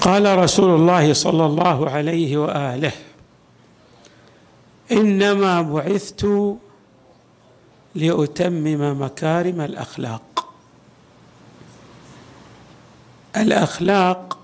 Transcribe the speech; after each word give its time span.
قال 0.00 0.38
رسول 0.38 0.74
الله 0.74 1.12
صلى 1.12 1.46
الله 1.46 1.90
عليه 1.90 2.36
وآله 2.36 2.92
إنما 4.92 5.62
بعثت 5.62 6.26
لأتمم 7.94 9.02
مكارم 9.02 9.60
الأخلاق. 9.60 10.54
الأخلاق 13.36 14.38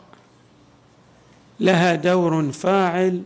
لها 1.61 1.95
دور 1.95 2.53
فاعل 2.53 3.23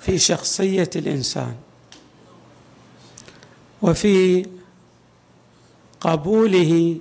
في 0.00 0.18
شخصية 0.18 0.90
الإنسان 0.96 1.56
وفي 3.82 4.46
قبوله 6.00 6.98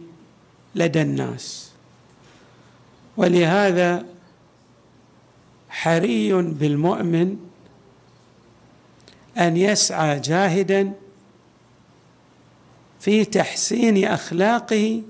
لدى 0.76 1.02
الناس. 1.02 1.67
ولهذا 3.18 4.06
حري 5.70 6.34
بالمؤمن 6.34 7.38
أن 9.38 9.58
يسعى 9.58 10.20
جاهدا 10.20 10.94
في 13.00 13.26
تحسين 13.26 14.06
أخلاقه 14.06 15.02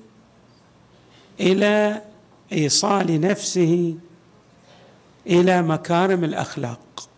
إلى 1.40 2.02
إيصال 2.52 3.22
نفسه 3.22 3.96
إلى 5.28 5.62
مكارم 5.62 6.24
الأخلاق. 6.24 7.10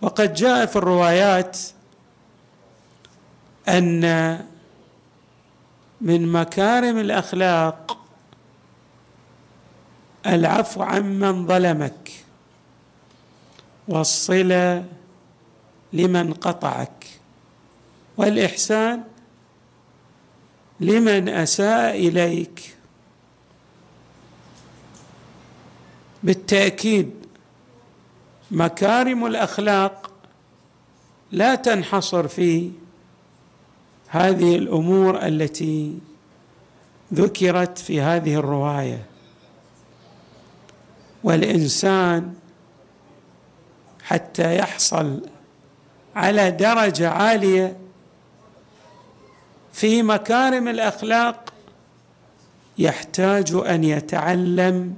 وقد 0.00 0.34
جاء 0.34 0.66
في 0.66 0.76
الروايات 0.76 1.58
أن 3.68 4.00
من 6.00 6.32
مكارم 6.32 6.98
الأخلاق 6.98 8.05
العفو 10.26 10.82
عمن 10.82 11.46
ظلمك 11.46 12.12
والصلة 13.88 14.84
لمن 15.92 16.32
قطعك 16.32 17.06
والإحسان 18.16 19.04
لمن 20.80 21.28
أساء 21.28 21.96
إليك 21.96 22.76
بالتأكيد 26.22 27.10
مكارم 28.50 29.26
الأخلاق 29.26 30.10
لا 31.32 31.54
تنحصر 31.54 32.28
في 32.28 32.70
هذه 34.08 34.56
الأمور 34.56 35.26
التي 35.26 35.98
ذكرت 37.14 37.78
في 37.78 38.00
هذه 38.00 38.34
الرواية. 38.34 39.06
والإنسان 41.26 42.34
حتى 44.02 44.56
يحصل 44.56 45.28
على 46.16 46.50
درجة 46.50 47.10
عالية 47.10 47.76
في 49.72 50.02
مكارم 50.02 50.68
الأخلاق 50.68 51.52
يحتاج 52.78 53.52
أن 53.54 53.84
يتعلم 53.84 54.96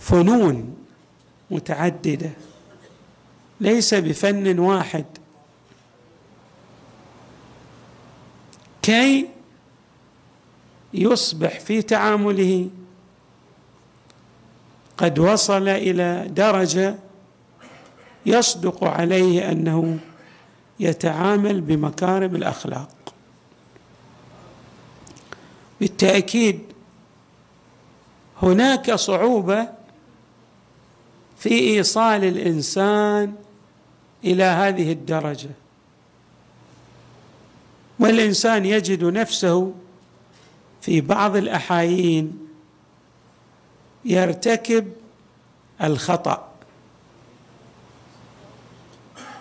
فنون 0.00 0.76
متعددة 1.50 2.30
ليس 3.60 3.94
بفن 3.94 4.58
واحد. 4.58 5.04
كي 8.82 9.28
يصبح 10.94 11.60
في 11.60 11.82
تعامله 11.82 12.70
قد 14.98 15.18
وصل 15.18 15.68
إلى 15.68 16.26
درجة 16.28 16.94
يصدق 18.26 18.84
عليه 18.84 19.50
أنه 19.50 19.98
يتعامل 20.80 21.60
بمكارم 21.60 22.36
الأخلاق. 22.36 22.88
بالتأكيد 25.80 26.60
هناك 28.42 28.94
صعوبة 28.94 29.68
في 31.38 31.48
إيصال 31.48 32.24
الإنسان 32.24 33.34
إلى 34.24 34.44
هذه 34.44 34.92
الدرجة. 34.92 35.50
والإنسان 37.98 38.64
يجد 38.66 39.04
نفسه 39.04 39.72
في 40.80 41.00
بعض 41.00 41.36
الأحايين 41.36 42.47
يرتكب 44.04 44.92
الخطأ 45.82 46.48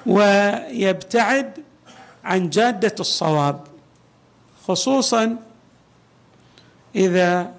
ويبتعد 0.06 1.53
عن 2.23 2.50
جادة 2.50 2.95
الصواب 3.00 3.68
خصوصا 4.68 5.38
إذا 6.95 7.53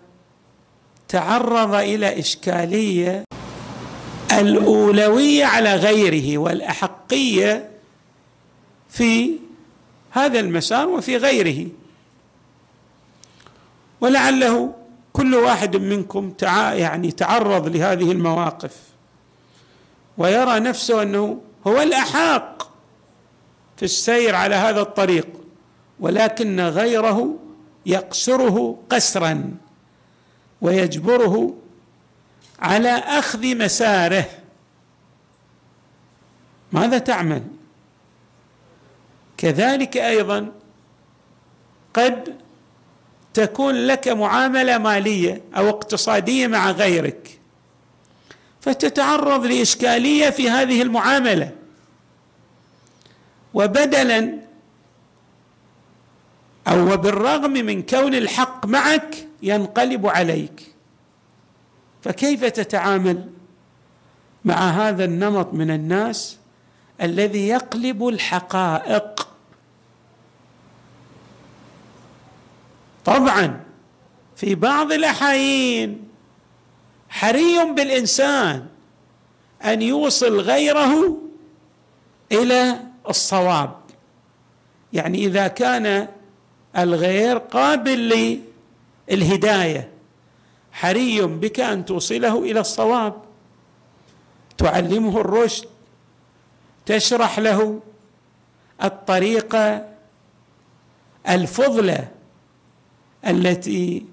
تعرض 1.08 1.74
إلى 1.74 2.18
إشكالية 2.18 3.24
الأولوية 4.32 5.44
على 5.44 5.74
غيره 5.74 6.38
والأحقية 6.38 7.70
في 8.90 9.32
هذا 10.10 10.40
المسار 10.40 10.88
وفي 10.88 11.16
غيره. 11.16 11.66
ولعله 14.00 14.74
كل 15.18 15.34
واحد 15.34 15.76
منكم 15.76 16.30
تع... 16.30 16.74
يعني 16.74 17.10
تعرض 17.10 17.68
لهذه 17.68 18.12
المواقف 18.12 18.76
ويرى 20.18 20.60
نفسه 20.60 21.02
أنه 21.02 21.40
هو 21.66 21.82
الاحق 21.82 22.62
في 23.76 23.82
السير 23.82 24.34
على 24.34 24.54
هذا 24.54 24.80
الطريق 24.80 25.26
ولكن 26.00 26.60
غيره 26.60 27.36
يقصره 27.86 28.78
قسرا 28.90 29.54
ويجبره 30.60 31.54
على 32.60 32.90
أخذ 32.90 33.56
مساره. 33.56 34.24
ماذا 36.72 36.98
تعمل؟ 36.98 37.42
كذلك 39.36 39.96
أيضا 39.96 40.52
قد 41.94 42.47
تكون 43.38 43.74
لك 43.74 44.08
معاملة 44.08 44.78
مالية 44.78 45.42
أو 45.56 45.68
اقتصادية 45.68 46.46
مع 46.46 46.70
غيرك. 46.70 47.40
فتتعرض 48.60 49.46
لإشكالية 49.46 50.30
في 50.30 50.50
هذه 50.50 50.82
المعاملة. 50.82 51.50
وبدلا 53.54 54.38
أو 56.68 56.92
وبالرغم 56.92 57.50
من 57.50 57.82
كون 57.82 58.14
الحق 58.14 58.66
معك 58.66 59.26
ينقلب 59.42 60.06
عليك. 60.06 60.74
فكيف 62.02 62.44
تتعامل 62.44 63.30
مع 64.44 64.70
هذا 64.70 65.04
النمط 65.04 65.54
من 65.54 65.70
الناس 65.70 66.38
الذي 67.02 67.48
يقلب 67.48 68.08
الحقائق؟ 68.08 69.27
طبعا 73.08 73.60
في 74.36 74.54
بعض 74.54 74.92
الأحايين 74.92 76.08
حري 77.08 77.64
بالإنسان 77.64 78.66
أن 79.64 79.82
يوصل 79.82 80.40
غيره 80.40 81.18
إلى 82.32 82.80
الصواب. 83.08 83.76
يعني 84.92 85.18
إذا 85.26 85.48
كان 85.48 86.08
الغير 86.76 87.38
قابل 87.38 88.40
للهداية 89.08 89.90
حري 90.72 91.22
بك 91.22 91.60
أن 91.60 91.84
توصله 91.84 92.42
إلى 92.42 92.60
الصواب. 92.60 93.22
تعلمه 94.58 95.20
الرشد 95.20 95.66
تشرح 96.86 97.38
له 97.38 97.80
الطريقة 98.84 99.88
الفضلة 101.28 102.17
التي 103.28 104.04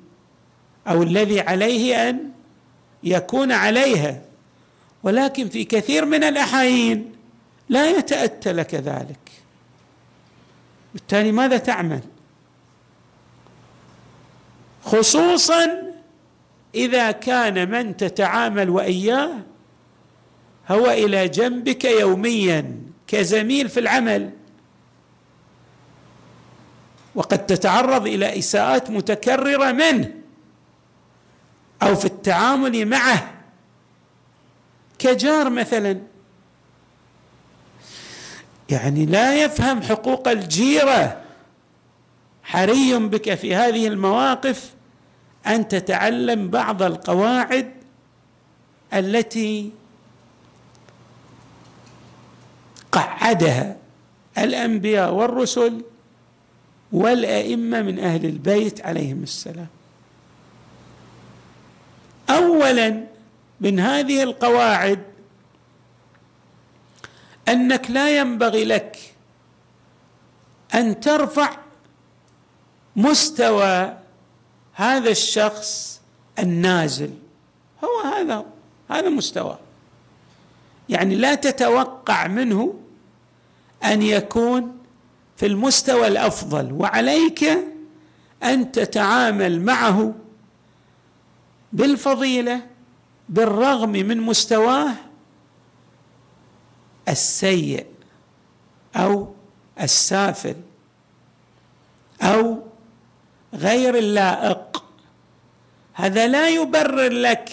أو 0.88 1.04
الذي 1.04 1.40
عليه 1.42 2.10
أن 2.10 2.32
يكون 3.04 3.52
عليها. 3.52 4.22
ولكن 5.04 5.50
في 5.50 5.64
كثير 5.64 6.06
من 6.06 6.24
الأحايين 6.24 7.12
لا 7.70 7.90
يتاتى 7.90 8.52
لك 8.52 8.76
ذلك 8.76 9.32
بالتالي 10.94 11.32
ماذا 11.32 11.58
تعمل؟ 11.58 12.02
خصوصا 14.84 15.92
إذا 16.76 17.12
كان 17.12 17.72
من 17.72 17.98
تتعامل 17.98 18.70
وإياه 18.70 19.32
هو 20.70 20.92
إلى 20.92 21.28
جنبك 21.28 21.86
يوميا 21.86 22.76
كزميل 23.08 23.70
في 23.70 23.80
العمل. 23.80 24.32
وقد 27.16 27.46
تتعرض 27.46 28.08
إلى 28.08 28.40
إساءات 28.40 28.90
متكررة 28.90 29.72
منه 29.72 30.12
أو 31.84 31.96
في 31.96 32.06
التعامل 32.06 32.86
معه. 32.86 33.32
كجار 35.00 35.50
مثلا. 35.50 36.02
يعني 38.70 39.06
لا 39.06 39.44
يفهم 39.44 39.82
حقوق 39.82 40.28
الجيرة. 40.28 41.22
حري 42.44 42.98
بك 42.98 43.36
في 43.36 43.56
هذه 43.56 43.88
المواقف 43.88 44.74
أن 45.48 45.68
تتعلم 45.68 46.50
بعض 46.50 46.84
القواعد 46.84 47.72
التي 48.94 49.72
قعدها 52.92 53.78
الأنبياء 54.38 55.14
والرسل 55.14 55.84
والأئمة 56.96 57.82
من 57.82 58.00
أهل 58.00 58.26
البيت 58.26 58.86
عليهم 58.86 59.24
السلام. 59.24 59.68
اولا 62.30 63.04
من 63.62 63.80
هذه 63.80 64.24
القواعد 64.24 65.04
أنك 67.48 67.92
لا 67.92 68.18
ينبغي 68.18 68.66
لك 68.66 68.98
أن 70.76 71.00
ترفع 71.00 71.58
مستوى 72.96 73.98
هذا 74.74 75.10
الشخص 75.10 76.02
النازل. 76.40 77.12
هو 77.84 78.02
هذا 78.02 78.46
هذا 78.90 79.10
مستوى. 79.10 79.58
يعني 80.90 81.16
لا 81.16 81.36
تتوقع 81.36 82.28
منه 82.28 82.80
أن 83.84 84.02
يكون 84.02 84.75
في 85.38 85.46
المستوى 85.46 86.08
الأفضل 86.08 86.74
وعليك 86.74 87.44
أن 88.44 88.72
تتعامل 88.72 89.62
معه 89.62 90.14
بالفضيلة 91.74 92.62
بالرغم 93.30 93.90
من 93.92 94.22
مستواه 94.22 94.94
السيء 97.10 97.86
أو 98.96 99.34
السافل 99.82 100.56
أو 102.22 102.64
غير 103.54 103.98
اللائق. 103.98 104.84
هذا 105.94 106.28
لا 106.28 106.50
يبرر 106.50 107.12
لك 107.12 107.50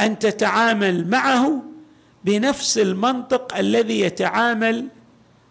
أن 0.00 0.18
تتعامل 0.18 1.10
معه 1.10 1.62
بنفس 2.24 2.78
المنطق 2.78 3.56
الذي 3.56 4.00
يتعامل 4.00 4.88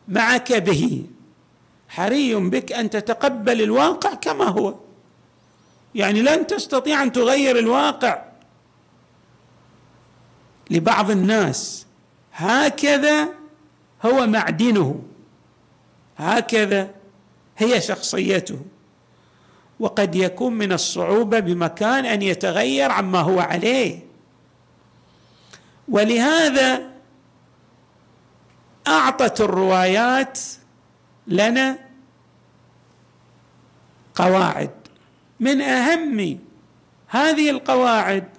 معك 0.08 0.54
به. 0.54 1.06
حري 1.90 2.36
بك 2.36 2.72
أن 2.72 2.90
تتقبل 2.90 3.62
الواقع 3.62 4.14
كما 4.14 4.46
هو. 4.46 4.76
يعني 5.96 6.22
لن 6.22 6.48
تستطيع 6.48 7.04
أن 7.04 7.12
تغير 7.12 7.60
الواقع. 7.60 8.24
لبعض 10.70 11.12
الناس. 11.12 11.86
هكذا 12.34 13.30
هو 14.06 14.28
معدنه. 14.28 15.04
هكذا 16.18 16.92
هي 17.58 17.82
شخصيته. 17.82 18.60
وقد 19.80 20.16
يكون 20.16 20.54
من 20.54 20.72
الصعوبة 20.72 21.40
بمكان 21.40 22.06
أن 22.06 22.22
يتغير 22.22 22.92
عما 22.92 23.20
هو 23.20 23.40
عليه. 23.40 24.00
ولهذا 25.88 26.93
أعطت 28.88 29.42
الروايات 29.42 30.40
لنا 31.28 31.80
قواعد. 34.16 34.72
من 35.40 35.62
أهم 35.62 36.40
هذه 37.08 37.50
القواعد 37.50 38.30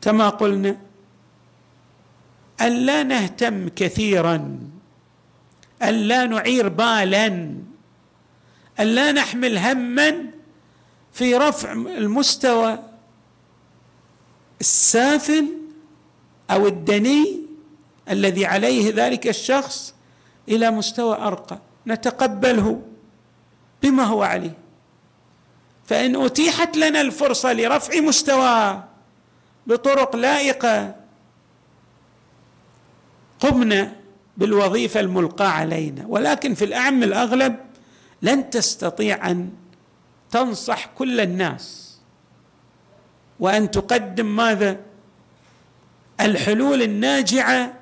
كما 0.00 0.28
قلنا 0.28 0.76
ألا 2.60 3.02
نهتم 3.02 3.68
كثيرا 3.68 4.58
ألا 5.82 6.26
نعير 6.26 6.68
بالا 6.68 7.54
ألا 8.80 9.12
نحمل 9.12 9.58
هما 9.58 10.26
في 11.12 11.36
رفع 11.36 11.72
المستوى 11.72 12.78
السافل 14.60 15.46
أو 16.50 16.66
الدني 16.66 17.41
الذي 18.10 18.46
عليه 18.46 18.92
ذلك 18.94 19.28
الشخص 19.28 19.94
إلى 20.48 20.70
مستوى 20.70 21.16
أرقى. 21.16 21.58
نتقبله 21.86 22.82
بما 23.82 24.02
هو 24.02 24.22
عليه. 24.22 24.58
فإن 25.84 26.16
أتيحت 26.16 26.76
لنا 26.76 27.00
الفرصة 27.00 27.52
لرفع 27.52 28.00
مستواه 28.00 28.84
بطرق 29.66 30.16
لائقة 30.16 30.94
قمنا 33.40 33.96
بالوظيفة 34.36 35.00
الملقاة 35.00 35.48
علينا. 35.48 36.04
ولكن 36.08 36.54
في 36.54 36.64
الأعم 36.64 37.02
الأغلب 37.02 37.56
لن 38.22 38.50
تستطيع 38.50 39.30
أن 39.30 39.50
تنصح 40.30 40.86
كل 40.86 41.20
الناس. 41.20 41.98
وأن 43.40 43.70
تقدم 43.70 44.36
ماذا؟ 44.36 44.80
الحلول 46.20 46.82
الناجعة 46.82 47.81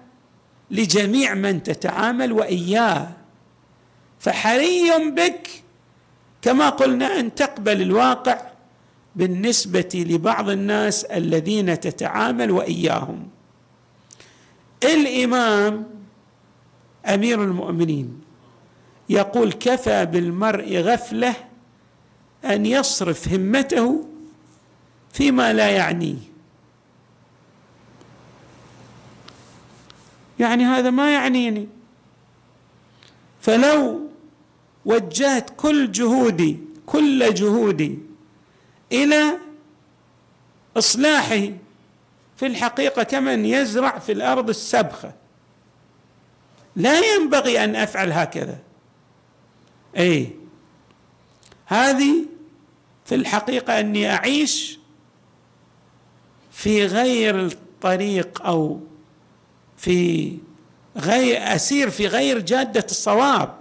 لجميع 0.70 1.34
من 1.34 1.62
تتعامل 1.62 2.32
وإياه. 2.32 3.08
فحري 4.20 5.10
بك 5.10 5.48
كما 6.42 6.68
قلنا 6.68 7.20
أن 7.20 7.34
تقبل 7.34 7.82
الواقع 7.82 8.40
بالنسبة 9.16 10.06
لبعض 10.08 10.50
الناس 10.50 11.04
الذين 11.04 11.80
تتعامل 11.80 12.50
وإياهم. 12.50 13.28
الإمام 14.84 15.86
أمير 17.06 17.44
المؤمنين 17.44 18.20
يقول 19.08 19.52
كفى 19.52 20.06
بالمرء 20.06 20.76
غفلة 20.76 21.34
أن 22.44 22.66
يصرف 22.66 23.28
همته 23.28 24.04
فيما 25.12 25.52
لا 25.52 25.70
يعنيه. 25.70 26.29
يعني 30.40 30.64
هذا 30.64 30.90
ما 30.90 31.14
يعنيني. 31.14 31.68
فلو 33.40 34.00
وجهت 34.84 35.50
كل 35.56 35.92
جهودي 35.92 36.58
كل 36.86 37.34
جهودي 37.34 37.98
إلى 38.92 39.38
إصلاحه 40.76 41.48
في 42.36 42.46
الحقيقة 42.46 43.02
كمن 43.02 43.44
يزرع 43.44 43.98
في 43.98 44.12
الأرض 44.12 44.48
السبخة. 44.48 45.12
لا 46.76 47.14
ينبغي 47.14 47.64
أن 47.64 47.76
أفعل 47.76 48.12
هكذا. 48.12 48.58
اي 49.96 50.30
هذه 51.66 52.24
في 53.04 53.14
الحقيقة 53.14 53.80
أني 53.80 54.10
أعيش 54.10 54.78
في 56.52 56.86
غير 56.86 57.46
الطريق 57.46 58.46
أو 58.46 58.80
في 59.80 60.36
غير 60.96 61.54
أسير 61.54 61.90
في 61.90 62.06
غير 62.06 62.38
جادة 62.38 62.86
الصواب. 62.90 63.54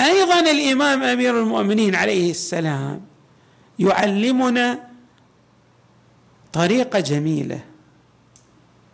أيضا 0.00 0.40
الإمام 0.40 1.02
أمير 1.02 1.40
المؤمنين 1.40 1.94
عليه 1.94 2.30
السلام 2.30 3.00
يعلمنا 3.78 4.88
طريقة 6.52 7.00
جميلة 7.00 7.60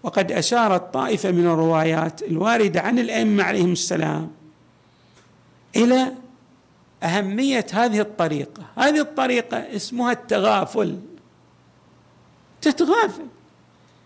وقد 0.03 0.33
اشارت 0.33 0.95
طائفه 0.95 1.31
من 1.31 1.47
الروايات 1.47 2.23
الواردة 2.23 2.81
عن 2.81 2.99
الأئمة 2.99 3.43
عليهم 3.43 3.73
السلام 3.73 4.31
إلى 5.77 6.13
أهمية 7.03 7.67
هذه 7.73 8.01
الطريقة. 8.01 8.63
هذه 8.77 9.01
الطريقة 9.01 9.57
اسمها 9.57 10.13
التغافل. 10.13 11.01
تتغافل. 12.61 13.27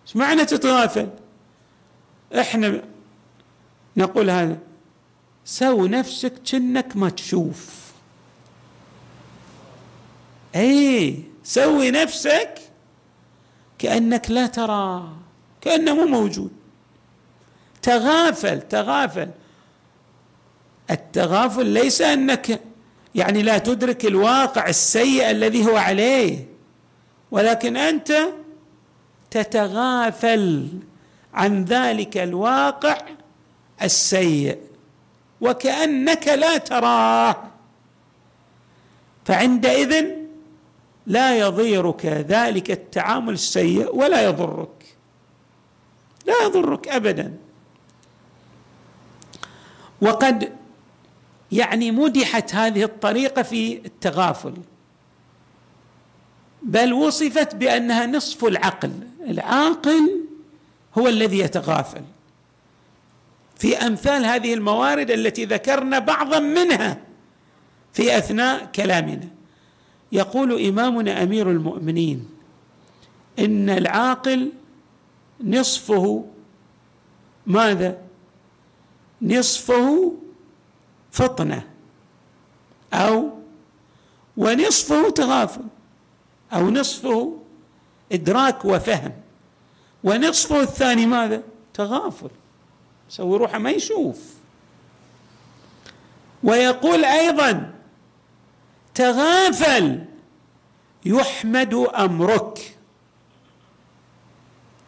إيش 0.06 0.16
معنى 0.16 0.44
تتغافل؟ 0.44 1.09
إحنا 2.40 2.82
نقول 3.97 4.30
هذا 4.30 4.59
سو 5.44 5.87
نفسك 5.87 6.32
كأنك 6.42 6.97
ما 6.97 7.11
تشوف 7.11 7.92
اي 10.56 11.23
سوي 11.44 11.90
نفسك 11.90 12.59
كأنك 13.78 14.30
لا 14.30 14.47
ترى 14.47 15.09
كأنه 15.61 15.94
مو 15.94 16.04
موجود. 16.04 16.50
تغافل 17.82 18.62
تغافل. 18.62 19.30
التغافل 20.90 21.66
ليس 21.66 22.02
أنك 22.02 22.61
يعني 23.14 23.42
لا 23.42 23.59
تدرك 23.59 24.06
الواقع 24.06 24.68
السيء 24.68 25.30
الذي 25.30 25.66
هو 25.66 25.76
عليه 25.76 26.47
ولكن 27.30 27.76
أنت 27.76 28.12
تتغافل 29.33 30.69
عن 31.35 31.65
ذلك 31.65 32.17
الواقع 32.17 32.99
السيء 33.83 34.59
وكأنك 35.41 36.29
لا 36.29 36.59
تراه. 36.59 37.37
فعندئذ 39.25 40.07
لا 41.07 41.39
يضيرك 41.39 42.07
ذلك 42.07 42.71
التعامل 42.71 43.33
السيء 43.33 43.97
ولا 43.97 44.25
يضرك. 44.25 44.97
لا 46.27 46.35
يضرك 46.45 46.89
ابدا. 46.89 47.37
وقد 50.03 50.53
يعني 51.53 51.91
مدحت 51.91 52.55
هذه 52.55 52.85
الطريقة 52.85 53.43
في 53.43 53.87
التغافل 53.87 54.55
بل 56.62 56.93
وصفت 56.93 57.55
بأنها 57.55 58.07
نصف 58.07 58.45
العقل. 58.45 58.93
العاقل 59.29 60.21
هو 60.99 61.09
الذي 61.09 61.38
يتغافل. 61.38 62.02
في 63.57 63.76
أمثال 63.76 64.25
هذه 64.25 64.55
الموارد 64.55 65.11
التي 65.11 65.45
ذكرنا 65.45 65.99
بعضا 65.99 66.38
منها 66.38 67.00
في 67.93 68.19
أثناء 68.19 68.64
كلامنا. 68.75 69.29
يقول 70.12 70.67
إمامنا 70.67 71.23
أمير 71.23 71.50
المؤمنين 71.50 72.29
إن 73.38 73.71
العاقل 73.71 74.52
نصفه 75.45 76.25
ماذا؟ 77.47 77.99
نصفه 79.23 80.12
فطنة 81.11 81.69
أو 82.95 83.31
ونصفه 84.37 85.11
تغافل 85.11 85.64
أو 86.52 86.71
نصفه 86.71 87.42
إدراك 88.12 88.64
وفهم. 88.64 89.12
ونصفه 90.04 90.61
الثاني 90.61 91.07
ماذا؟ 91.07 91.42
تغافل. 91.75 92.31
يسوي 93.11 93.38
روحه 93.38 93.59
ما 93.59 93.71
يشوف. 93.71 94.35
ويقول 96.42 97.04
أيضا 97.04 97.75
تغافل 98.95 100.04
يحمد 101.04 101.75
أمرك. 101.75 102.76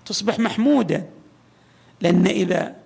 تصبح 0.07 0.38
محمودا. 0.38 1.11
لأن 2.00 2.26
إذا 2.26 2.76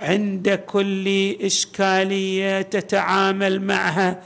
عند 0.00 0.50
كل 0.50 1.36
إشكالية 1.40 2.62
تتعامل 2.62 3.62
معها 3.62 4.22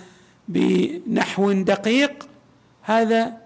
بنحو 0.48 1.52
دقيق 1.52 2.28
هذا 2.82 3.43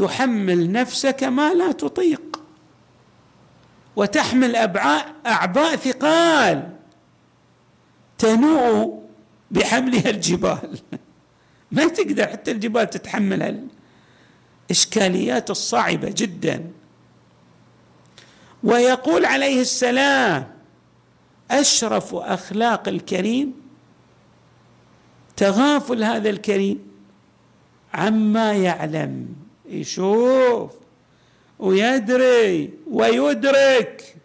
تحمل 0.00 0.72
نفسك 0.72 1.24
ما 1.24 1.54
لا 1.54 1.72
تطيق. 1.72 2.40
وتحمل 3.96 4.56
أبعاء 4.56 5.14
أعباء 5.26 5.76
ثقال 5.76 6.76
تنوء 8.18 9.02
بحملها 9.50 10.10
الجبال. 10.10 10.78
ما 11.72 11.88
تقدر 11.88 12.26
حتى 12.26 12.50
الجبال 12.50 12.90
تتحمل 12.90 13.68
الإشكاليات 14.70 15.50
الصعبة 15.50 16.14
جدا. 16.16 16.70
ويقول 18.62 19.24
عليه 19.24 19.60
السلام 19.60 20.54
أشرف 21.50 22.14
أخلاق 22.14 22.88
الكريم 22.88 23.54
تغافل 25.36 26.04
هذا 26.04 26.30
الكريم 26.30 26.78
عما 27.94 28.52
يعلم. 28.52 29.39
يشوف 29.70 30.72
ويدري 31.58 32.70
ويدرك 32.90 34.16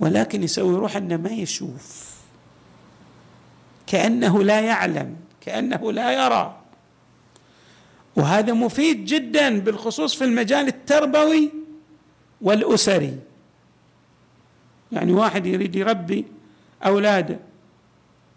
ولكن 0.00 0.42
يسوي 0.42 0.76
روح 0.76 0.96
إنه 0.96 1.16
ما 1.16 1.30
يشوف. 1.30 2.16
كأنه 3.86 4.42
لا 4.42 4.60
يعلم 4.60 5.16
كأنه 5.40 5.92
لا 5.92 6.12
يرى. 6.12 6.60
وهذا 8.16 8.52
مفيد 8.52 9.04
جدا 9.04 9.60
بالخصوص 9.60 10.14
في 10.14 10.24
المجال 10.24 10.68
التربوي 10.68 11.52
والأسري. 12.40 13.18
يعني 14.92 15.12
واحد 15.12 15.46
يريد 15.46 15.76
يربي 15.76 16.24
أولاده 16.86 17.38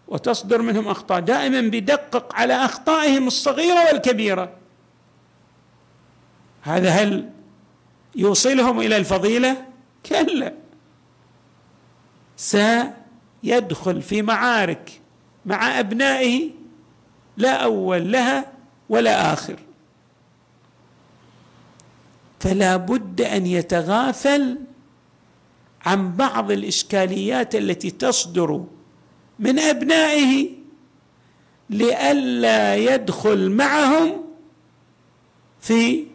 وتصدر 0.08 0.62
منهم 0.62 0.88
أخطاء 0.88 1.20
دائما 1.20 1.62
بيدقق 1.62 2.36
على 2.36 2.54
أخطائهم 2.54 3.28
الصغيرة 3.28 3.86
والكبيرة. 3.86 4.59
هذا 6.62 6.90
هل 6.90 7.30
يوصلهم 8.16 8.80
إلى 8.80 8.98
الفضيلة؟ 8.98 9.66
كلا. 10.06 10.54
سيدخل 12.38 14.02
في 14.02 14.22
معارك 14.22 15.02
مع 15.46 15.80
أبنائه 15.80 16.50
لا 17.38 17.64
أول 17.64 18.12
لها 18.12 18.52
ولا 18.90 19.34
آخر. 19.34 19.60
فلا 22.40 22.78
بد 22.78 23.22
أن 23.22 23.46
يتغافل 23.46 24.58
عن 25.86 26.16
بعض 26.16 26.52
الإشكاليات 26.52 27.56
التي 27.56 27.92
تصدر 27.92 28.64
من 29.40 29.60
أبنائه 29.60 30.50
لئلا 31.70 32.76
يدخل 32.76 33.50
معهم 33.50 34.24
في 35.62 36.06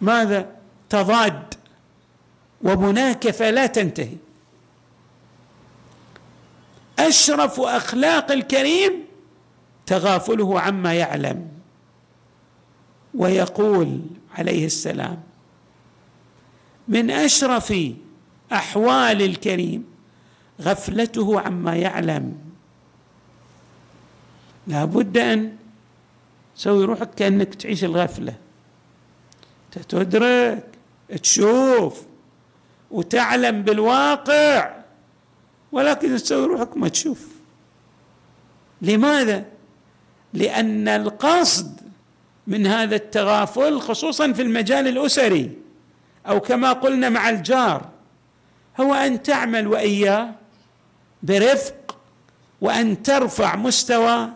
ماذا؟ 0.00 0.56
تضاد. 0.88 1.54
ومناكفة 2.62 3.50
لا 3.50 3.66
تنتهي. 3.66 4.16
أشرف 6.98 7.60
أخلاق 7.60 8.32
الكريم 8.32 9.04
تغافله 9.86 10.60
عما 10.60 10.94
يعلم. 10.94 11.48
ويقول 13.14 14.00
عليه 14.38 14.66
السلام 14.66 15.22
من 16.88 17.10
أشرف 17.10 17.74
أحوال 18.52 19.22
الكريم 19.22 19.84
غفلته 20.60 21.40
عما 21.40 21.76
يعلم. 21.76 22.38
لا 24.66 24.84
بد 24.84 25.18
أن 25.18 25.56
تسوي 26.56 26.84
روحك 26.84 27.14
كأنك 27.14 27.54
تعيش 27.54 27.84
الغفلة. 27.84 28.34
تدرك 29.72 30.64
تشوف 31.22 32.02
وتعلم 32.90 33.62
بالواقع. 33.62 34.80
ولكن 35.72 36.16
تسوي 36.16 36.46
روحك 36.46 36.76
ما 36.76 36.88
تشوف. 36.88 37.28
لماذا؟ 38.82 39.44
لأن 40.32 40.88
القصد 40.88 41.80
من 42.46 42.66
هذا 42.66 42.96
التغافل 42.96 43.80
خصوصا 43.80 44.32
في 44.32 44.42
المجال 44.42 44.88
الأسري 44.88 45.50
أو 46.26 46.40
كما 46.40 46.72
قلنا 46.72 47.08
مع 47.08 47.30
الجار 47.30 47.88
هو 48.80 48.94
أن 48.94 49.22
تعمل 49.22 49.66
وإياه 49.66 50.34
برفق 51.22 51.96
وأن 52.60 53.02
ترفع 53.02 53.56
مستوى 53.56 54.28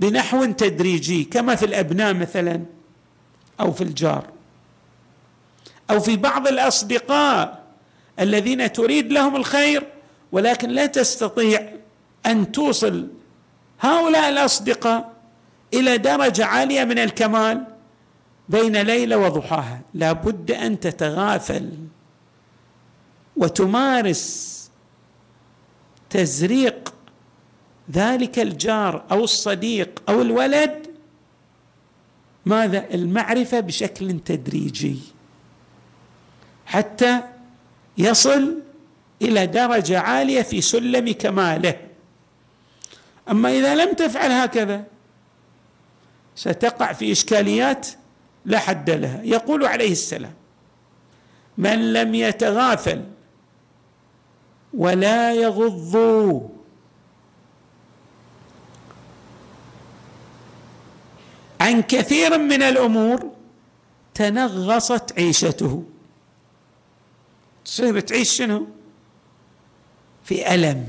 بنحو 0.00 0.44
تدريجي 0.44 1.24
كما 1.24 1.54
في 1.54 1.64
الأبناء 1.64 2.14
مثلا 2.14 2.60
أو 3.60 3.72
في 3.72 3.84
الجار. 3.84 4.26
أو 5.92 6.00
في 6.00 6.16
بعض 6.16 6.48
الأصدقاء 6.48 7.62
الذين 8.20 8.72
تريد 8.72 9.12
لهم 9.12 9.36
الخير 9.36 9.86
ولكن 10.32 10.70
لا 10.70 10.86
تستطيع 10.86 11.72
أن 12.26 12.52
توصل 12.52 13.08
هؤلاء 13.80 14.28
الأصدقاء 14.28 15.12
إلى 15.74 15.98
درجة 15.98 16.44
عالية 16.44 16.84
من 16.84 16.98
الكمال 16.98 17.64
بين 18.48 18.76
ليلة 18.76 19.16
وضحاها. 19.16 19.80
لا 19.94 20.12
بد 20.12 20.50
أن 20.50 20.80
تتغافل 20.80 21.70
وتمارس 23.36 24.52
تزريق 26.10 26.94
ذلك 27.92 28.38
الجار 28.38 29.04
أو 29.10 29.24
الصديق 29.24 30.02
أو 30.08 30.22
الولد. 30.22 30.86
ماذا؟ 32.46 32.94
المعرفة 32.94 33.60
بشكل 33.60 34.20
تدريجي. 34.20 34.98
حتى 36.72 37.20
يصل 37.98 38.62
إلى 39.22 39.46
درجة 39.46 40.00
عالية 40.00 40.42
في 40.42 40.60
سلم 40.60 41.12
كماله. 41.12 41.76
أما 43.30 43.50
إذا 43.50 43.74
لم 43.74 43.92
تفعل 43.92 44.30
هكذا 44.30 44.84
ستقع 46.36 46.92
في 46.92 47.12
إشكاليات 47.12 47.88
لا 48.44 48.58
حد 48.58 48.90
لها. 48.90 49.20
يقول 49.24 49.66
عليه 49.66 49.92
السلام 49.92 50.34
من 51.58 51.92
لم 51.92 52.14
يتغافل 52.14 53.04
ولا 54.74 55.34
يغض 55.34 56.50
عن 61.60 61.82
كثير 61.82 62.38
من 62.38 62.62
الأمور 62.62 63.30
تنغصت 64.14 65.12
عيشته. 65.18 65.84
تصير 67.64 68.00
تعيش 68.00 68.30
شنو؟ 68.30 68.68
في 70.24 70.54
ألم. 70.54 70.88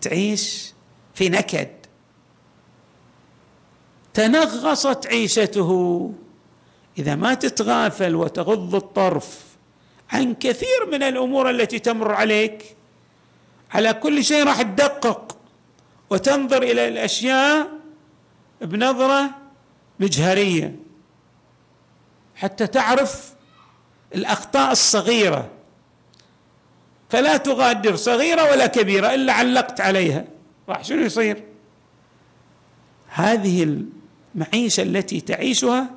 تعيش 0.00 0.72
في 1.14 1.28
نكد. 1.28 1.68
تنغصت 4.14 5.06
عيشته. 5.06 6.12
إذا 6.98 7.14
ما 7.14 7.34
تتغافل 7.34 8.14
وتغض 8.14 8.74
الطرف 8.74 9.44
عن 10.10 10.34
كثير 10.34 10.86
من 10.92 11.02
الأمور 11.02 11.50
التي 11.50 11.78
تمر 11.78 12.12
عليك 12.12 12.76
على 13.70 13.92
كل 13.94 14.24
شيء 14.24 14.44
راح 14.44 14.62
تدقق 14.62 15.38
وتنظر 16.10 16.62
إلى 16.62 16.88
الأشياء 16.88 17.68
بنظرة 18.60 19.30
مجهرية. 20.00 20.76
حتى 22.34 22.66
تعرف 22.66 23.33
الأخطاء 24.14 24.72
الصغيرة. 24.72 25.50
فلا 27.10 27.36
تغادر 27.36 27.96
صغيرة 27.96 28.50
ولا 28.50 28.66
كبيرة 28.66 29.14
إلا 29.14 29.32
علقت 29.32 29.80
عليها. 29.80 30.24
راح 30.68 30.84
شنو 30.84 31.02
يصير؟ 31.02 31.42
هذه 33.08 33.84
المعيشة 34.34 34.82
التي 34.82 35.20
تعيشها 35.20 35.90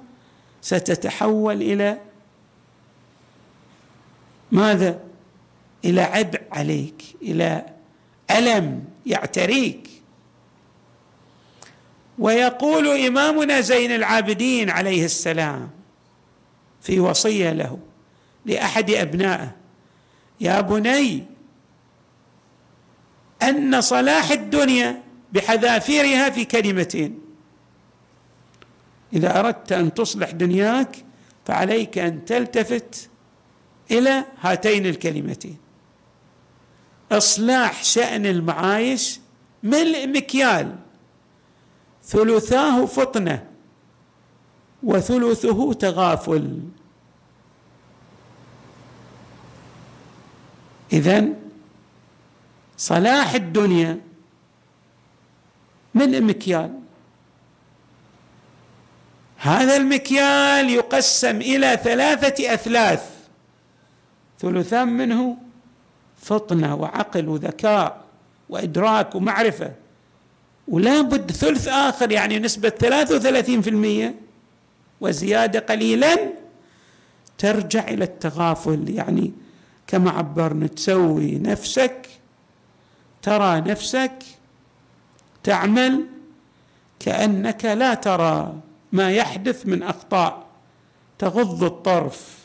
ستتحول 0.61 1.61
إلى 1.61 1.97
ماذا؟ 4.51 4.99
إلى 5.85 6.01
عبء 6.01 6.41
عليك 6.51 7.03
إلى 7.21 7.65
ألم 8.31 8.83
يعتريك. 9.05 9.89
ويقول 12.19 12.87
إمامنا 12.87 13.61
زين 13.61 13.91
العابدين 13.91 14.69
عليه 14.69 15.05
السلام 15.05 15.69
في 16.81 16.99
وصية 16.99 17.53
له 17.53 17.79
لأحد 18.47 18.91
أبنائه. 18.91 19.55
يا 20.41 20.61
بني 20.61 21.25
أن 23.43 23.81
صلاح 23.81 24.31
الدنيا 24.31 25.03
بحذافيرها 25.33 26.29
في 26.29 26.45
كلمتين. 26.45 27.19
إذا 29.13 29.39
أردت 29.39 29.71
أن 29.71 29.93
تصلح 29.93 30.31
دنياك 30.31 31.05
فعليك 31.45 31.97
أن 31.97 32.25
تلتفت 32.25 33.09
إلى 33.91 34.25
هاتين 34.41 34.85
الكلمتين. 34.85 35.57
إصلاح 37.11 37.83
شأن 37.83 38.25
المعايش 38.25 39.19
ملء 39.63 40.07
مكيال. 40.07 40.75
ثلثاه 42.03 42.85
فطنة 42.85 43.47
وثلثه 44.83 45.73
تغافل. 45.73 46.59
اذا 50.93 51.25
صلاح 52.77 53.33
الدنيا 53.33 53.99
من 55.93 56.23
مكيال 56.23 56.79
هذا 59.37 59.77
المكيال 59.77 60.69
يقسم 60.69 61.41
إلى 61.41 61.79
ثلاثة 61.83 62.53
أثلاث. 62.53 63.09
ثلثان 64.39 64.87
منه 64.87 65.37
فطنة 66.21 66.75
وعقل 66.75 67.29
وذكاء 67.29 68.05
وإدراك 68.49 69.15
ومعرفة. 69.15 69.73
ولا 70.67 71.01
بد 71.01 71.31
ثلث 71.31 71.67
آخر 71.67 72.11
يعني 72.11 72.39
نسبة 72.39 72.69
33% 72.69 74.13
وزيادة 75.01 75.59
قليلا 75.59 76.17
ترجع 77.37 77.87
إلى 77.87 78.03
التغافل 78.03 78.89
يعني 78.89 79.33
كما 79.87 80.11
عبرنا 80.11 80.67
تسوي 80.67 81.39
نفسك 81.39 82.07
ترى 83.21 83.61
نفسك 83.61 84.13
تعمل 85.43 86.05
كأنك 86.99 87.65
لا 87.65 87.93
ترى 87.93 88.53
ما 88.91 89.11
يحدث 89.11 89.65
من 89.65 89.83
أخطاء 89.83 90.45
تغض 91.19 91.63
الطرف. 91.63 92.37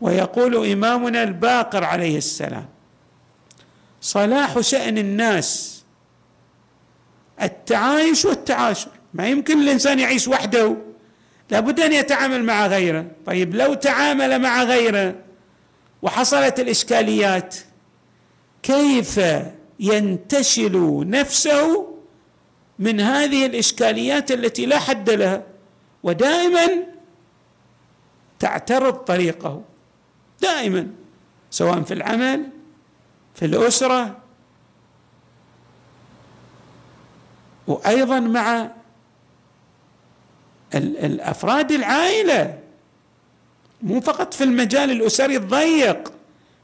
ويقول 0.00 0.66
إمامنا 0.72 1.22
الباقر 1.22 1.84
عليه 1.84 2.18
السلام 2.18 2.66
صلاح 4.00 4.60
شأن 4.60 4.98
الناس 4.98 5.82
التعايش 7.42 8.24
والتعاشر. 8.24 8.90
ما 9.14 9.28
يمكن 9.28 9.60
الإنسان 9.60 9.98
يعيش 9.98 10.28
وحده 10.28 10.76
لابد 11.50 11.80
أن 11.80 11.92
يتعامل 11.92 12.44
مع 12.44 12.66
غيره. 12.66 13.06
طيب 13.26 13.54
لو 13.54 13.74
تعامل 13.74 14.38
مع 14.38 14.62
غيره 14.62 15.14
وحصلت 16.02 16.60
الإشكاليات 16.60 17.56
كيف 18.62 19.20
ينتشل 19.80 21.04
نفسه 21.10 21.94
من 22.78 23.00
هذه 23.00 23.46
الإشكاليات 23.46 24.30
التي 24.30 24.66
لا 24.66 24.78
حد 24.78 25.10
لها؟ 25.10 25.42
ودائما 26.02 26.68
تعترض 28.38 28.94
طريقه 28.94 29.62
دائما 30.42 30.90
سواء 31.50 31.82
في 31.82 31.94
العمل 31.94 32.48
في 33.34 33.44
الأسرة 33.44 34.18
وأيضا 37.66 38.20
مع 38.20 38.70
الأفراد 40.74 41.72
العائلة. 41.72 42.57
مو 43.82 44.00
فقط 44.00 44.34
في 44.34 44.44
المجال 44.44 44.90
الأسري 44.90 45.36
الضيق 45.36 46.12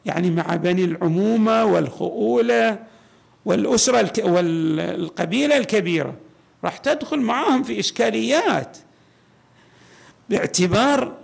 يعني 0.04 0.30
مع 0.30 0.56
بني 0.56 0.84
العمومة 0.84 1.64
والخؤولة 1.64 2.78
والأسرة 3.44 4.30
والقبيلة 4.30 5.56
الكبيرة 5.56 6.14
راح 6.64 6.76
تدخل 6.76 7.20
معاهم 7.20 7.62
في 7.62 7.80
إشكاليات 7.80 8.78
باعتبار 10.30 11.16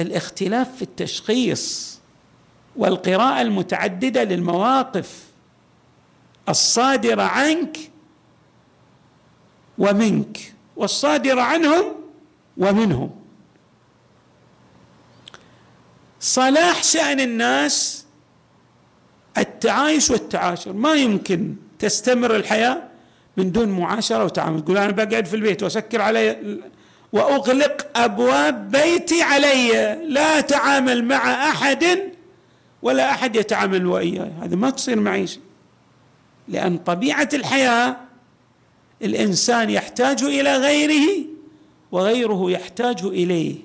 الاختلاف 0.00 0.76
في 0.76 0.82
التشخيص 0.82 1.98
والقراءة 2.76 3.42
المتعددة 3.42 4.24
للمواقف 4.24 5.24
الصادرة 6.48 7.22
عنك 7.22 7.78
ومنك 9.78 10.54
والصادر 10.76 11.38
عنهم 11.38 11.84
ومنهم. 12.56 13.10
صلاح 16.24 16.82
شأن 16.82 17.20
الناس 17.20 18.04
التعايش 19.38 20.10
والتعاشر. 20.10 20.72
ما 20.72 20.94
يمكن 20.94 21.54
تستمر 21.78 22.36
الحياة 22.36 22.82
من 23.36 23.52
دون 23.52 23.68
معاشرة 23.68 24.24
وتعامل. 24.24 24.64
تقول 24.64 24.78
أنا 24.78 24.90
بقعد 24.92 25.26
في 25.26 25.36
البيت 25.36 25.62
وأسكر 25.62 26.00
علي 26.00 26.60
وأغلق 27.12 27.86
أبواب 27.96 28.70
بيتي 28.70 29.22
علي. 29.22 29.98
لا 30.08 30.38
أتعامل 30.38 31.04
مع 31.04 31.50
أحد 31.50 32.12
ولا 32.82 33.10
أحد 33.10 33.36
يتعامل 33.36 33.86
وإياي. 33.86 34.32
هذا 34.42 34.56
ما 34.56 34.70
تصير 34.70 35.00
معيشة 35.00 35.40
لأن 36.48 36.78
طبيعة 36.78 37.28
الحياة 37.34 37.96
الإنسان 39.02 39.70
يحتاج 39.70 40.22
إلى 40.22 40.56
غيره 40.56 41.24
وغيره 41.92 42.50
يحتاج 42.50 43.04
إليه. 43.04 43.56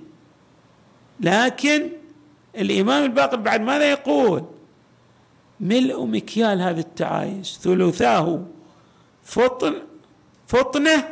لكن 1.20 1.90
الإمام 2.60 3.04
الباقر 3.04 3.38
بعد 3.38 3.62
ماذا 3.62 3.92
يقول؟ 3.92 4.44
ملء 5.60 6.06
مكيال 6.06 6.62
هذا 6.62 6.80
التعايش 6.80 7.58
ثلثاه 7.58 8.46
فطن 9.24 9.74
فطنه 10.48 11.04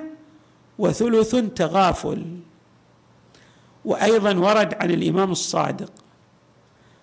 وثلث 0.79 1.35
تغافل. 1.35 2.25
وأيضا 3.85 4.33
ورد 4.33 4.73
عن 4.73 4.91
الإمام 4.91 5.31
الصادق 5.31 5.91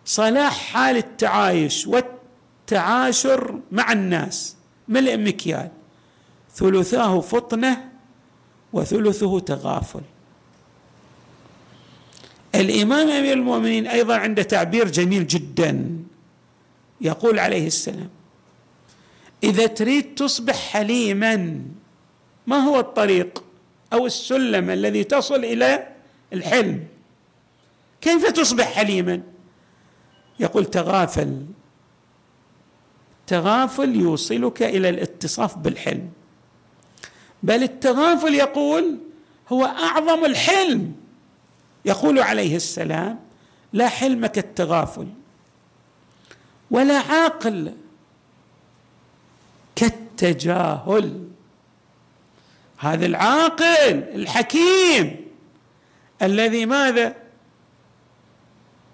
صلاح 0.05 0.73
حال 0.73 0.97
التعايش 0.97 1.87
والتعاشر 1.87 3.61
مع 3.73 3.93
الناس 3.93 4.57
ملء 4.89 5.17
مكيال 5.17 5.71
ثلثاه 6.55 7.21
فطنه 7.21 7.91
وثلثه 8.73 9.41
تغافل. 9.41 10.01
الإمام 12.55 13.09
أمير 13.09 13.33
المؤمنين 13.33 13.87
أيضا 13.87 14.17
عنده 14.17 14.43
تعبير 14.43 14.89
جميل 14.89 15.27
جدا. 15.27 15.99
يقول 17.01 17.39
عليه 17.39 17.67
السلام 17.67 18.09
إذا 19.45 19.67
تريد 19.67 20.15
تصبح 20.15 20.55
حليما 20.55 21.61
ما 22.47 22.57
هو 22.57 22.81
الطريق 22.81 23.45
أو 23.93 24.07
السلم 24.07 24.71
الذي 24.71 25.05
تصل 25.05 25.45
إلى 25.45 25.89
الحلم؟ 26.33 26.85
كيف 28.01 28.31
تصبح 28.31 28.73
حليما؟ 28.73 29.23
يقول 30.41 30.65
تغافل 30.65 31.47
تغافل 33.27 33.97
يوصلك 33.97 34.63
إلى 34.63 34.89
الاتصاف 34.89 35.59
بالحلم. 35.59 36.11
بل 37.43 37.63
التغافل 37.63 38.35
يقول 38.35 38.99
هو 39.49 39.65
أعظم 39.65 40.25
الحلم. 40.25 40.93
يقول 41.85 42.19
عليه 42.19 42.57
السلام 42.57 43.21
لا 43.73 43.89
حلم 43.89 44.27
كالتغافل 44.27 45.09
ولا 46.71 46.99
عاقل 46.99 47.73
كالتجاهل. 49.77 51.29
هذا 52.79 53.07
العاقل 53.07 53.93
الحكيم 54.15 55.17
الذي 56.23 56.67
ماذا؟ 56.67 57.17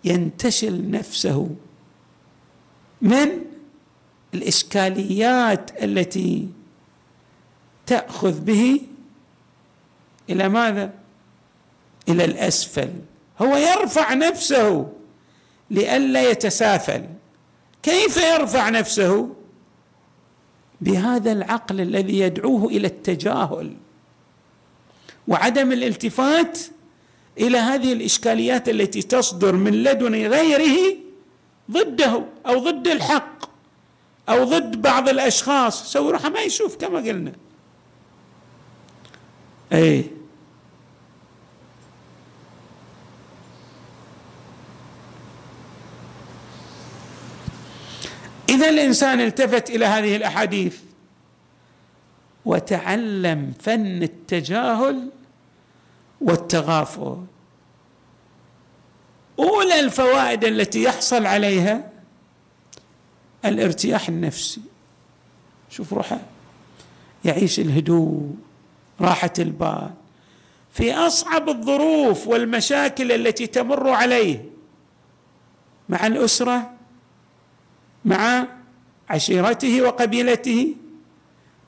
ينتشل 0.04 0.90
نفسه 0.90 1.56
من 3.02 3.28
الإشكاليات 4.34 5.82
التي 5.82 6.48
تأخذ 7.86 8.40
به 8.40 8.80
إلى 10.30 10.48
ماذا؟ 10.48 10.99
إلى 12.08 12.24
الأسفل. 12.24 12.90
هو 13.42 13.56
يرفع 13.56 14.14
نفسه 14.14 14.92
لئلا 15.70 16.30
يتسافل. 16.30 17.04
كيف 17.82 18.16
يرفع 18.16 18.68
نفسه؟ 18.68 19.34
بهذا 20.80 21.32
العقل 21.32 21.80
الذي 21.80 22.18
يدعوه 22.18 22.64
إلى 22.64 22.86
التجاهل 22.86 23.72
وعدم 25.28 25.72
الالتفات 25.72 26.58
إلى 27.38 27.58
هذه 27.58 27.92
الإشكاليات 27.92 28.68
التي 28.68 29.02
تصدر 29.02 29.56
من 29.56 29.82
لدن 29.82 30.14
غيره 30.14 30.96
ضده 31.70 32.24
أو 32.46 32.58
ضد 32.58 32.88
الحق 32.88 33.50
أو 34.28 34.44
ضد 34.44 34.82
بعض 34.82 35.08
الأشخاص. 35.08 35.92
سوي 35.92 36.12
روحه 36.12 36.28
ما 36.28 36.40
يشوف 36.40 36.76
كما 36.76 36.98
قلنا. 36.98 37.32
إيه. 39.72 40.19
إذا 48.50 48.68
الإنسان 48.68 49.20
التفت 49.20 49.70
إلى 49.70 49.86
هذه 49.86 50.16
الأحاديث 50.16 50.78
وتعلم 52.44 53.52
فن 53.60 54.02
التجاهل 54.02 55.10
والتغافل. 56.20 57.24
أولى 59.38 59.80
الفوائد 59.80 60.44
التي 60.44 60.82
يحصل 60.82 61.26
عليها 61.26 61.90
الارتياح 63.44 64.08
النفسي. 64.08 64.60
شوف 65.70 65.92
روحه 65.92 66.20
يعيش 67.24 67.60
الهدوء 67.60 68.34
راحة 69.00 69.32
البال. 69.38 69.90
في 70.72 70.94
أصعب 70.94 71.48
الظروف 71.48 72.26
والمشاكل 72.28 73.12
التي 73.12 73.46
تمر 73.46 73.90
عليه 73.90 74.44
مع 75.88 76.06
الأسرة 76.06 76.79
مع 78.04 78.46
عشيرته 79.10 79.82
وقبيلته 79.82 80.74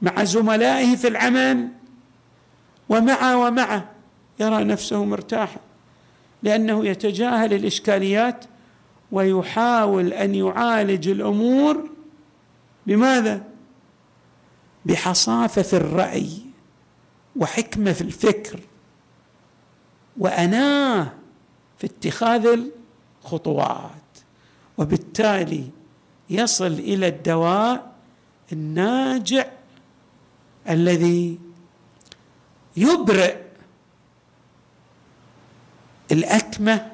مع 0.03 0.25
زملائه 0.25 0.97
في 0.97 1.09
العمل 1.09 1.69
ومع 2.89 3.35
ومع 3.35 3.85
يرى 4.41 4.65
نفسه 4.65 5.05
مرتاحا 5.05 5.61
لأنه 6.43 6.87
يتجاهل 6.87 7.55
الإشكاليات 7.55 8.45
ويحاول 9.13 10.13
أن 10.13 10.35
يعالج 10.35 11.09
الأمور 11.09 11.91
بماذا؟ 12.87 13.43
بحصافة 14.85 15.63
في 15.63 15.77
الرأي 15.77 16.29
وحكمة 17.37 17.93
في 17.93 18.01
الفكر 18.01 18.61
وأناه 20.19 21.13
في 21.79 21.87
اتخاذ 21.87 22.69
الخطوات 23.25 23.91
وبالتالي 24.79 25.65
يصل 26.35 26.73
إلى 26.73 27.09
الدواء 27.09 27.93
الناجع 28.53 29.47
الذي 30.69 31.39
يبرئ 32.77 33.37
الأكمة 36.13 36.93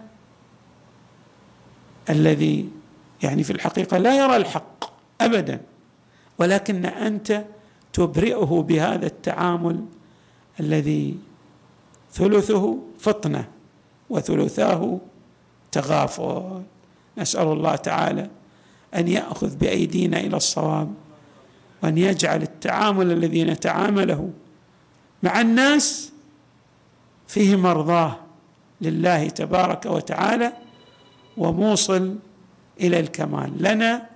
الذي 2.10 2.70
يعني 3.22 3.42
في 3.42 3.52
الحقيقة 3.52 3.98
لا 3.98 4.18
يرى 4.18 4.36
الحق 4.36 4.84
ابدا 5.20 5.60
ولكن 6.38 6.86
أنت 6.86 7.44
تبرئه 7.92 8.64
بهذا 8.68 9.06
التعامل 9.06 9.84
الذي 10.60 11.16
ثلثه 12.12 12.78
فطنة 12.98 13.48
وثلثاه 14.10 14.98
تغافل. 15.72 16.62
نسأل 17.18 17.46
الله 17.46 17.76
تعالى 17.76 18.30
أن 18.94 19.08
يأخذ 19.08 19.56
بأيدينا 19.56 20.20
إلى 20.20 20.36
الصواب 20.36 20.94
وأن 21.82 21.98
يجعل 21.98 22.42
التعامل 22.42 23.12
الذي 23.12 23.44
نتعامله 23.44 24.30
مع 25.22 25.40
الناس 25.40 26.12
فيه 27.28 27.56
مرضاه 27.56 28.16
لله 28.80 29.28
تبارك 29.28 29.86
وتعالى 29.86 30.52
وموصل 31.36 32.16
إلى 32.80 33.00
الكمال 33.00 33.62
لنا 33.62 34.06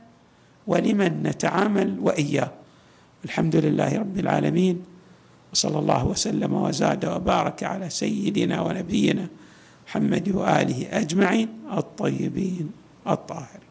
ولمن 0.67 1.23
نتعامل 1.23 1.99
وإياه. 2.01 2.51
الحمد 3.25 3.57
لله 3.57 3.99
رب 3.99 4.19
العالمين 4.19 4.85
وصلى 5.53 5.79
الله 5.79 6.07
وسلم 6.07 6.53
وزاد 6.53 7.05
وبارك 7.05 7.63
على 7.63 7.91
سيدنا 7.91 8.61
ونبينا 8.61 9.29
محمد 9.89 10.29
وآله 10.29 10.89
أجمعين 10.91 11.49
الطيبين 11.73 12.71
الطاهرين. 13.07 13.62